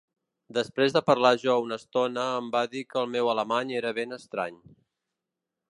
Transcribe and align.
Després 0.57 0.93
de 0.95 1.01
parlar 1.09 1.31
jo 1.43 1.57
una 1.65 1.77
estona 1.81 2.23
em 2.39 2.49
va 2.57 2.63
dir 2.73 2.83
que 2.93 2.99
el 3.03 3.13
meu 3.17 3.31
alemany 3.35 3.75
era 3.83 3.93
ben 4.01 4.21
estrany. 4.21 4.61